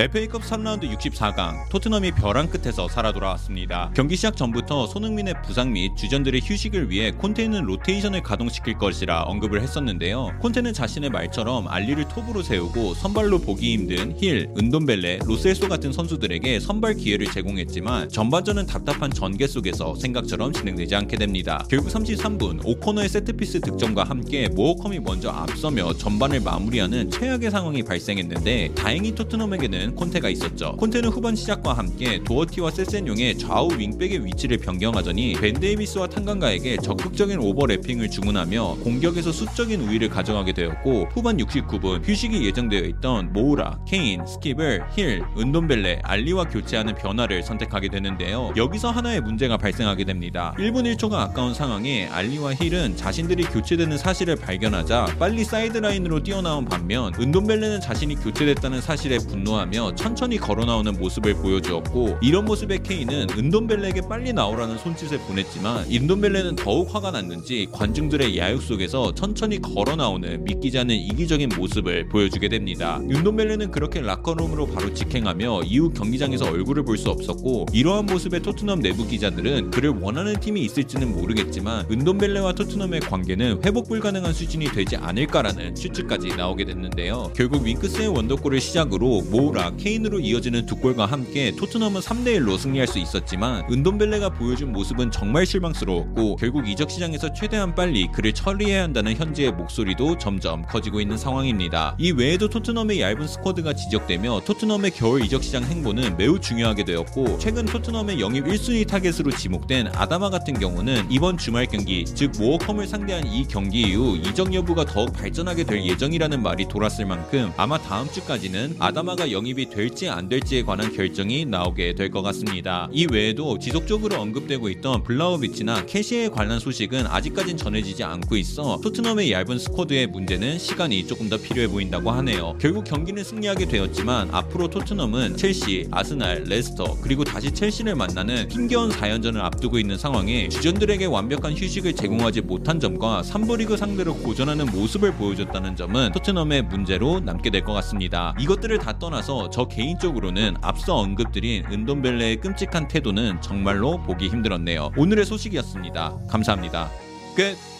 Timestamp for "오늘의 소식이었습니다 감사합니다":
154.96-156.90